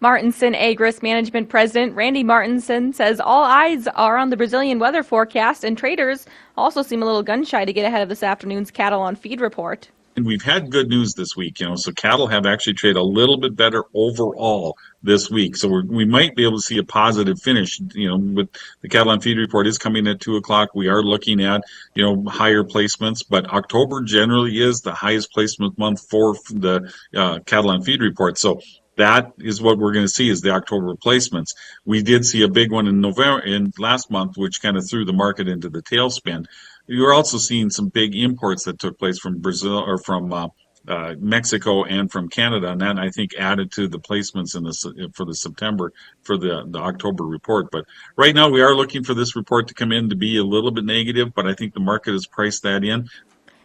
Martinson 0.00 0.54
Ag 0.54 0.80
Risk 0.80 1.02
Management 1.02 1.48
President 1.48 1.94
Randy 1.94 2.22
Martinson 2.24 2.92
says 2.92 3.20
all 3.20 3.44
eyes 3.44 3.86
are 3.88 4.16
on 4.16 4.30
the 4.30 4.36
Brazilian 4.36 4.78
weather 4.78 5.02
forecast, 5.02 5.64
and 5.64 5.78
traders 5.78 6.26
also 6.56 6.82
seem 6.82 7.02
a 7.02 7.06
little 7.06 7.22
gun 7.22 7.44
shy 7.44 7.64
to 7.64 7.72
get 7.72 7.86
ahead 7.86 8.02
of 8.02 8.08
this 8.08 8.22
afternoon's 8.22 8.70
cattle 8.70 9.00
on 9.00 9.16
feed 9.16 9.40
report 9.40 9.90
and 10.16 10.24
we've 10.24 10.42
had 10.42 10.70
good 10.70 10.88
news 10.88 11.14
this 11.14 11.36
week, 11.36 11.60
you 11.60 11.68
know, 11.68 11.76
so 11.76 11.92
cattle 11.92 12.26
have 12.28 12.46
actually 12.46 12.74
traded 12.74 12.96
a 12.96 13.02
little 13.02 13.36
bit 13.36 13.56
better 13.56 13.84
overall 13.94 14.76
this 15.02 15.30
week. 15.30 15.56
So 15.56 15.82
we 15.86 16.04
might 16.04 16.36
be 16.36 16.44
able 16.44 16.58
to 16.58 16.62
see 16.62 16.78
a 16.78 16.84
positive 16.84 17.40
finish, 17.40 17.80
you 17.94 18.08
know, 18.08 18.16
with 18.16 18.48
the 18.80 18.88
cattle 18.88 19.10
on 19.10 19.20
feed 19.20 19.38
report 19.38 19.66
is 19.66 19.78
coming 19.78 20.06
at 20.06 20.20
two 20.20 20.36
o'clock. 20.36 20.70
We 20.74 20.88
are 20.88 21.02
looking 21.02 21.42
at, 21.42 21.64
you 21.94 22.04
know, 22.04 22.30
higher 22.30 22.62
placements, 22.62 23.24
but 23.28 23.46
October 23.46 24.02
generally 24.02 24.60
is 24.60 24.80
the 24.80 24.94
highest 24.94 25.32
placement 25.32 25.78
month 25.78 26.08
for 26.08 26.34
the 26.50 26.92
uh, 27.14 27.40
cattle 27.40 27.70
on 27.70 27.82
feed 27.82 28.00
report. 28.00 28.38
So 28.38 28.60
that 28.96 29.32
is 29.38 29.60
what 29.60 29.78
we're 29.78 29.92
going 29.92 30.04
to 30.04 30.12
see 30.12 30.28
is 30.28 30.40
the 30.40 30.50
October 30.50 30.94
placements. 30.94 31.54
We 31.84 32.02
did 32.02 32.24
see 32.24 32.42
a 32.42 32.48
big 32.48 32.70
one 32.70 32.86
in 32.86 33.00
November 33.00 33.40
in 33.40 33.72
last 33.78 34.10
month, 34.10 34.36
which 34.36 34.62
kind 34.62 34.76
of 34.76 34.88
threw 34.88 35.04
the 35.04 35.12
market 35.12 35.48
into 35.48 35.68
the 35.68 35.82
tailspin. 35.82 36.46
You're 36.86 37.14
also 37.14 37.38
seeing 37.38 37.70
some 37.70 37.88
big 37.88 38.14
imports 38.14 38.64
that 38.64 38.78
took 38.78 38.98
place 38.98 39.18
from 39.18 39.38
Brazil 39.38 39.78
or 39.78 39.98
from 39.98 40.32
uh, 40.32 40.48
uh, 40.86 41.14
Mexico 41.18 41.84
and 41.84 42.12
from 42.12 42.28
Canada, 42.28 42.72
and 42.72 42.80
that 42.82 42.98
I 42.98 43.10
think 43.10 43.34
added 43.38 43.72
to 43.72 43.88
the 43.88 43.98
placements 43.98 44.54
in 44.54 44.64
the 44.64 45.10
for 45.14 45.24
the 45.24 45.34
September 45.34 45.92
for 46.22 46.36
the 46.36 46.64
the 46.68 46.78
October 46.78 47.24
report. 47.24 47.70
But 47.70 47.86
right 48.16 48.34
now 48.34 48.50
we 48.50 48.60
are 48.60 48.74
looking 48.74 49.02
for 49.02 49.14
this 49.14 49.34
report 49.34 49.68
to 49.68 49.74
come 49.74 49.92
in 49.92 50.10
to 50.10 50.16
be 50.16 50.36
a 50.36 50.44
little 50.44 50.70
bit 50.70 50.84
negative, 50.84 51.34
but 51.34 51.46
I 51.46 51.54
think 51.54 51.72
the 51.72 51.80
market 51.80 52.12
has 52.12 52.26
priced 52.26 52.62
that 52.64 52.84
in. 52.84 53.08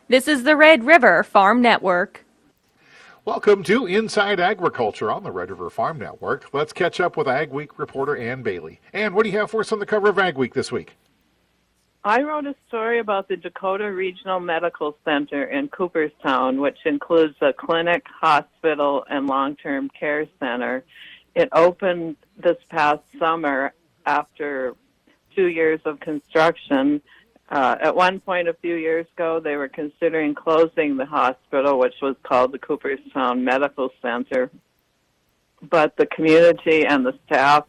This 0.07 0.27
is 0.27 0.43
the 0.43 0.55
Red 0.55 0.85
River 0.85 1.23
Farm 1.23 1.61
Network. 1.61 2.25
Welcome 3.25 3.63
to 3.63 3.85
Inside 3.85 4.39
Agriculture 4.39 5.11
on 5.11 5.23
the 5.23 5.31
Red 5.31 5.49
River 5.51 5.69
Farm 5.69 5.99
Network. 5.99 6.51
Let's 6.53 6.71
catch 6.71 7.01
up 7.01 7.17
with 7.17 7.27
Ag 7.27 7.51
Week 7.51 7.77
reporter 7.77 8.15
Ann 8.15 8.41
Bailey. 8.41 8.79
Ann, 8.93 9.13
what 9.13 9.23
do 9.23 9.29
you 9.29 9.37
have 9.37 9.51
for 9.51 9.59
us 9.59 9.73
on 9.73 9.79
the 9.79 9.85
cover 9.85 10.07
of 10.07 10.17
Ag 10.17 10.37
Week 10.37 10.53
this 10.53 10.71
week? 10.71 10.95
I 12.03 12.21
wrote 12.21 12.45
a 12.45 12.55
story 12.67 12.99
about 12.99 13.27
the 13.27 13.35
Dakota 13.35 13.91
Regional 13.91 14.39
Medical 14.39 14.97
Center 15.03 15.43
in 15.43 15.67
Cooperstown, 15.67 16.61
which 16.61 16.77
includes 16.85 17.35
a 17.41 17.51
clinic, 17.51 18.05
hospital, 18.07 19.03
and 19.09 19.27
long 19.27 19.57
term 19.57 19.89
care 19.89 20.25
center. 20.39 20.85
It 21.35 21.49
opened 21.51 22.15
this 22.37 22.55
past 22.69 23.01
summer 23.19 23.73
after 24.05 24.75
two 25.35 25.47
years 25.47 25.81
of 25.83 25.99
construction. 25.99 27.01
Uh, 27.49 27.75
at 27.81 27.93
one 27.93 28.21
point, 28.21 28.47
a 28.47 28.53
few 28.53 28.75
years 28.75 29.05
ago, 29.17 29.41
they 29.41 29.57
were 29.57 29.67
considering 29.67 30.33
closing 30.33 30.95
the 30.95 31.05
hospital, 31.05 31.79
which 31.79 31.95
was 32.01 32.15
called 32.23 32.53
the 32.53 32.59
Cooperstown 32.59 33.43
Medical 33.43 33.89
Center. 34.01 34.49
But 35.61 35.97
the 35.97 36.05
community 36.05 36.85
and 36.85 37.05
the 37.05 37.19
staff 37.25 37.65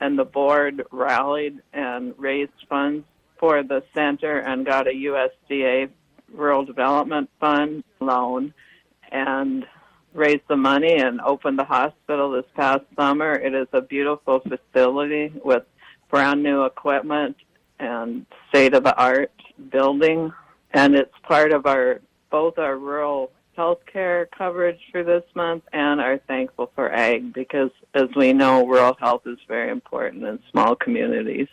and 0.00 0.18
the 0.18 0.24
board 0.24 0.82
rallied 0.90 1.60
and 1.72 2.12
raised 2.18 2.50
funds 2.68 3.04
for 3.38 3.62
the 3.62 3.82
center 3.94 4.38
and 4.38 4.66
got 4.66 4.86
a 4.86 4.90
USDA 4.90 5.90
Rural 6.32 6.64
Development 6.64 7.30
Fund 7.40 7.84
loan 8.00 8.52
and 9.10 9.66
raised 10.14 10.42
the 10.48 10.56
money 10.56 10.96
and 10.96 11.20
opened 11.20 11.58
the 11.58 11.64
hospital 11.64 12.30
this 12.30 12.44
past 12.54 12.84
summer. 12.96 13.32
It 13.32 13.54
is 13.54 13.68
a 13.72 13.80
beautiful 13.80 14.40
facility 14.40 15.32
with 15.44 15.64
brand 16.10 16.42
new 16.42 16.64
equipment 16.64 17.36
and 17.78 18.26
state 18.48 18.74
of 18.74 18.84
the 18.84 18.96
art 18.96 19.32
building 19.70 20.32
and 20.72 20.94
it's 20.94 21.14
part 21.22 21.52
of 21.52 21.66
our 21.66 22.00
both 22.30 22.58
our 22.58 22.76
rural 22.76 23.30
health 23.56 23.80
care 23.90 24.28
coverage 24.36 24.80
for 24.92 25.02
this 25.02 25.24
month 25.34 25.64
and 25.72 26.00
our 26.00 26.18
thankful 26.28 26.70
for 26.74 26.92
ag 26.92 27.32
because 27.32 27.70
as 27.94 28.08
we 28.14 28.32
know 28.32 28.66
rural 28.66 28.96
health 29.00 29.22
is 29.26 29.38
very 29.48 29.70
important 29.70 30.24
in 30.24 30.38
small 30.50 30.76
communities. 30.76 31.48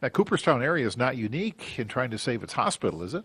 That 0.00 0.12
Cooperstown 0.12 0.62
area 0.62 0.86
is 0.86 0.96
not 0.96 1.16
unique 1.16 1.78
in 1.78 1.88
trying 1.88 2.10
to 2.10 2.18
save 2.18 2.42
its 2.42 2.54
hospital, 2.54 3.02
is 3.02 3.14
it? 3.14 3.24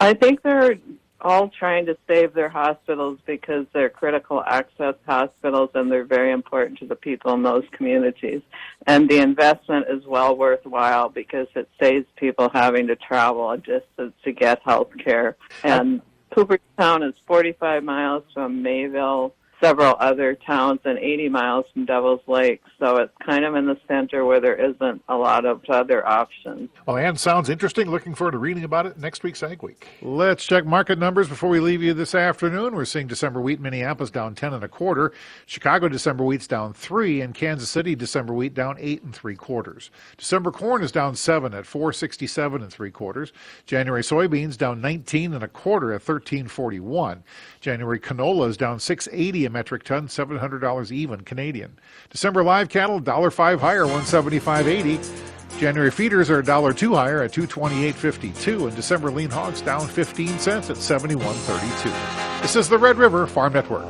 I 0.00 0.14
think 0.14 0.42
they're 0.42 0.78
all 1.20 1.48
trying 1.48 1.86
to 1.86 1.96
save 2.06 2.34
their 2.34 2.48
hospitals 2.48 3.18
because 3.26 3.66
they're 3.72 3.88
critical 3.88 4.42
access 4.46 4.94
hospitals 5.06 5.70
and 5.74 5.90
they're 5.90 6.04
very 6.04 6.30
important 6.30 6.78
to 6.78 6.86
the 6.86 6.94
people 6.94 7.32
in 7.32 7.42
those 7.42 7.64
communities. 7.72 8.42
And 8.86 9.08
the 9.08 9.18
investment 9.18 9.86
is 9.88 10.04
well 10.06 10.36
worthwhile 10.36 11.08
because 11.08 11.48
it 11.56 11.68
saves 11.80 12.06
people 12.16 12.50
having 12.52 12.86
to 12.88 12.96
travel 12.96 13.50
a 13.50 13.56
distance 13.56 14.12
to 14.22 14.32
get 14.32 14.60
health 14.62 14.90
care. 15.02 15.36
And 15.62 16.02
Cooperstown 16.30 17.02
is 17.02 17.14
45 17.26 17.82
miles 17.82 18.24
from 18.34 18.62
Mayville 18.62 19.34
several 19.64 19.96
other 19.98 20.34
towns 20.34 20.78
and 20.84 20.98
80 20.98 21.30
miles 21.30 21.64
from 21.72 21.86
Devil's 21.86 22.20
Lake. 22.26 22.60
So 22.78 22.98
it's 22.98 23.12
kind 23.24 23.46
of 23.46 23.54
in 23.54 23.64
the 23.64 23.78
center 23.88 24.26
where 24.26 24.38
there 24.38 24.54
isn't 24.54 25.02
a 25.08 25.16
lot 25.16 25.46
of 25.46 25.62
other 25.70 26.06
options. 26.06 26.68
Oh, 26.86 26.92
well, 26.92 26.96
Ann, 26.98 27.16
sounds 27.16 27.48
interesting. 27.48 27.90
Looking 27.90 28.14
forward 28.14 28.32
to 28.32 28.38
reading 28.38 28.64
about 28.64 28.84
it 28.84 28.98
next 28.98 29.22
week's 29.22 29.42
Ag 29.42 29.62
Week. 29.62 29.88
Let's 30.02 30.44
check 30.44 30.66
market 30.66 30.98
numbers 30.98 31.30
before 31.30 31.48
we 31.48 31.60
leave 31.60 31.82
you 31.82 31.94
this 31.94 32.14
afternoon. 32.14 32.74
We're 32.74 32.84
seeing 32.84 33.06
December 33.06 33.40
wheat 33.40 33.58
Minneapolis 33.58 34.10
down 34.10 34.34
10 34.34 34.52
and 34.52 34.64
a 34.64 34.68
quarter. 34.68 35.12
Chicago 35.46 35.88
December 35.88 36.24
wheat's 36.24 36.46
down 36.46 36.74
3 36.74 37.22
and 37.22 37.34
Kansas 37.34 37.70
City 37.70 37.94
December 37.94 38.34
wheat 38.34 38.52
down 38.52 38.76
8 38.78 39.02
and 39.02 39.14
3 39.14 39.34
quarters. 39.34 39.90
December 40.18 40.50
corn 40.50 40.82
is 40.82 40.92
down 40.92 41.16
7 41.16 41.54
at 41.54 41.64
467 41.64 42.60
and 42.60 42.70
3 42.70 42.90
quarters. 42.90 43.32
January 43.64 44.02
soybeans 44.02 44.58
down 44.58 44.82
19 44.82 45.32
and 45.32 45.42
a 45.42 45.48
quarter 45.48 45.88
at 45.88 46.06
1341. 46.06 47.24
January 47.62 47.98
canola 47.98 48.50
is 48.50 48.58
down 48.58 48.78
680 48.78 49.46
a 49.46 49.53
metric 49.54 49.84
ton, 49.84 50.08
$700 50.08 50.92
even 50.92 51.22
Canadian. 51.22 51.78
December 52.10 52.44
live 52.44 52.68
cattle, 52.68 53.00
$1.05 53.00 53.58
higher, 53.58 53.84
175.80. 53.86 55.58
January 55.58 55.90
feeders 55.90 56.28
are 56.28 56.42
$1.02 56.42 56.94
higher 56.94 57.22
at 57.22 57.32
228.52, 57.32 58.66
and 58.66 58.76
December 58.76 59.10
lean 59.10 59.30
hogs 59.30 59.62
down 59.62 59.86
15 59.86 60.38
cents 60.38 60.68
at 60.68 60.76
71.32. 60.76 62.42
This 62.42 62.56
is 62.56 62.68
the 62.68 62.76
Red 62.76 62.98
River 62.98 63.26
Farm 63.26 63.54
Network. 63.54 63.86